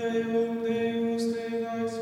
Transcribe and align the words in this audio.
Deum 0.00 0.62
Deus 0.64 1.24
te 1.34 1.99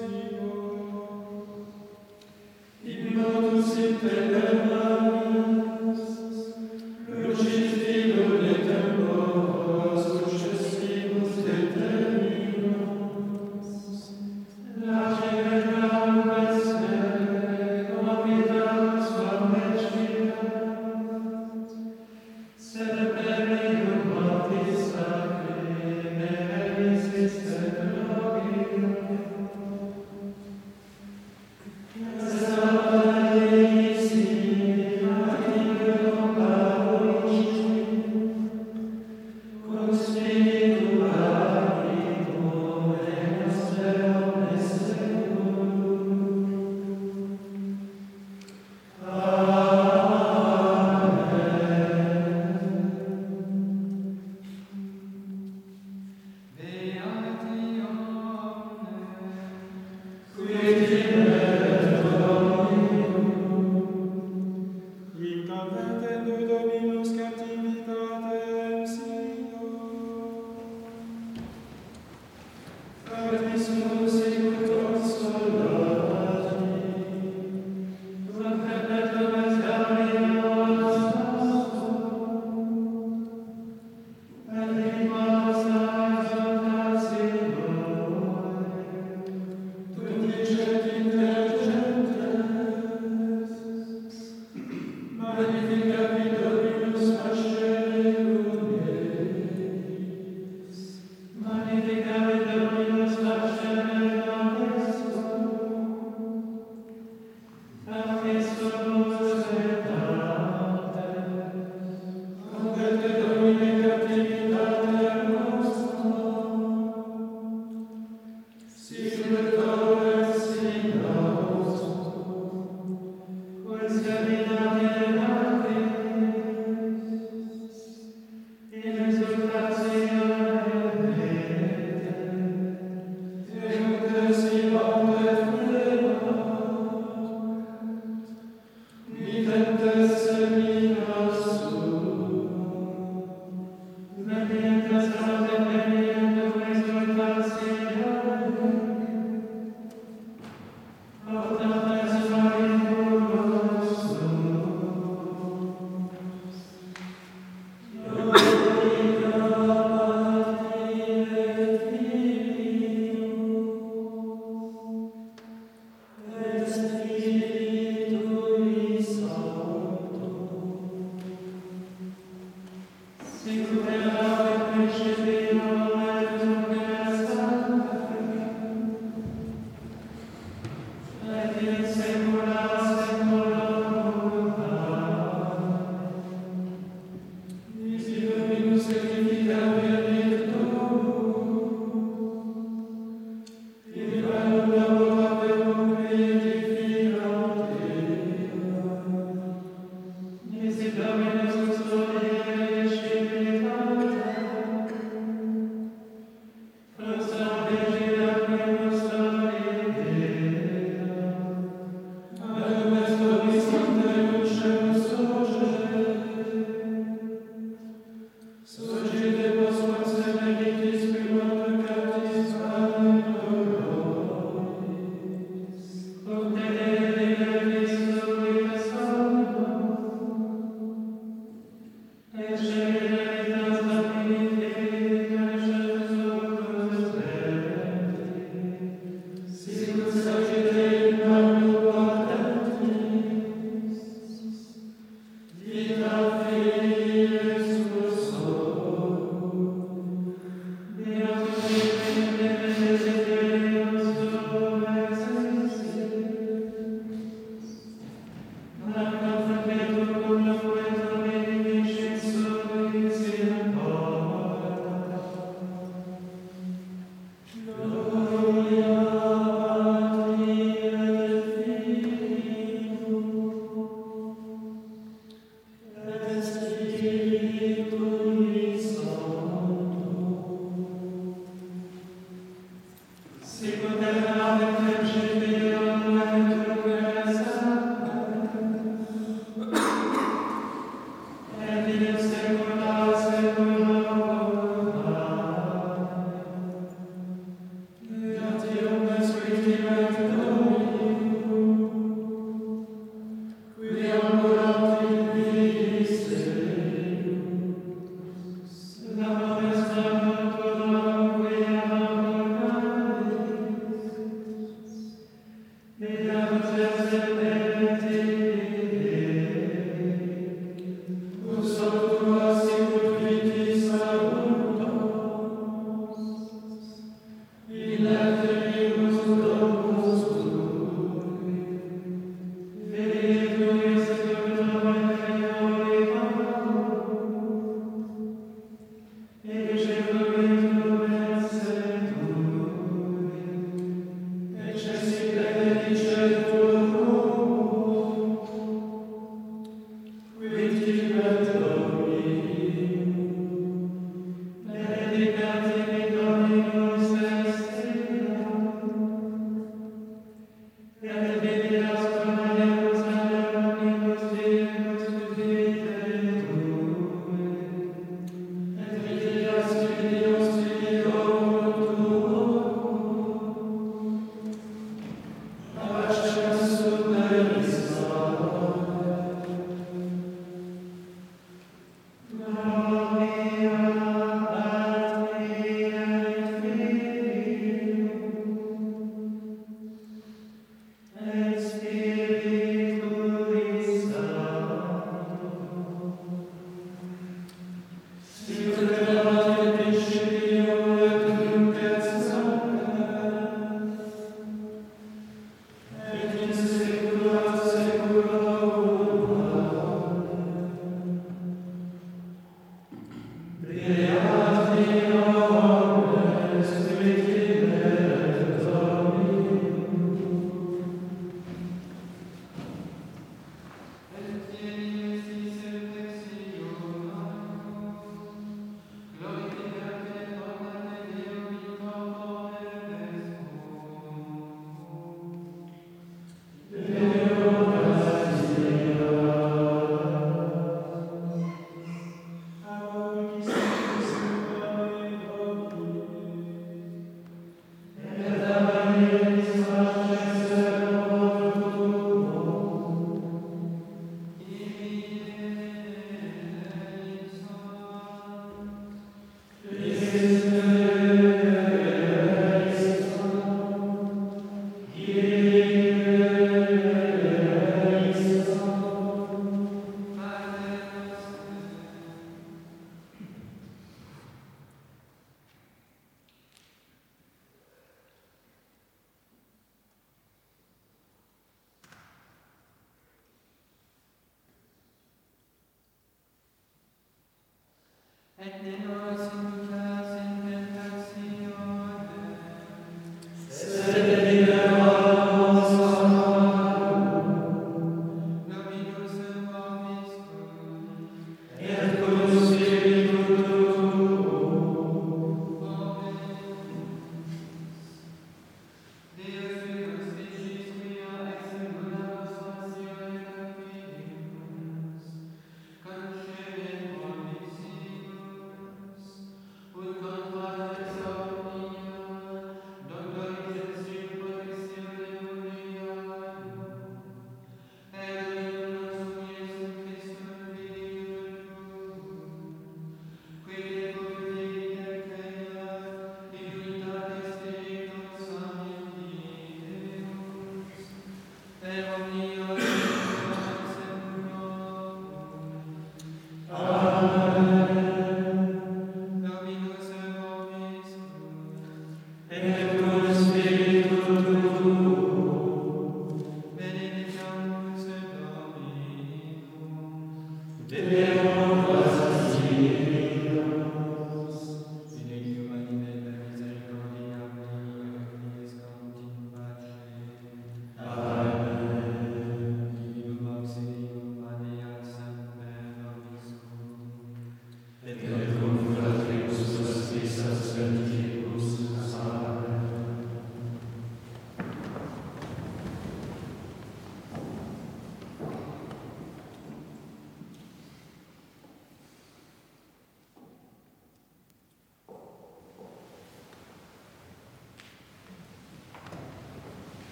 Herr, 488.38 488.87